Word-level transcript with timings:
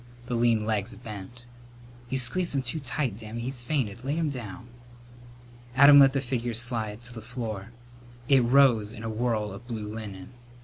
The 0.25 0.33
lean 0.33 0.65
legs 0.65 0.95
bent. 0.95 1.45
"You 2.09 2.17
squeezed 2.17 2.55
him 2.55 2.63
too 2.63 2.79
tight, 2.79 3.17
Dammy. 3.19 3.41
He's 3.41 3.61
fainted. 3.61 4.03
Lay 4.03 4.15
him 4.15 4.31
down." 4.31 4.65
Adam 5.75 5.99
let 5.99 6.13
the 6.13 6.21
figure 6.21 6.55
slide 6.55 7.01
to 7.01 7.13
the 7.13 7.21
floor. 7.21 7.69
It 8.27 8.41
rose 8.41 8.93
in 8.93 9.03
a 9.03 9.09
whirl 9.11 9.51
of 9.51 9.67
blue 9.67 9.87
linen. 9.87 10.29
Mrs. 10.29 10.33